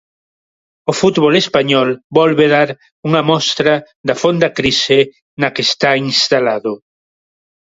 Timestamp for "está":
5.69-5.91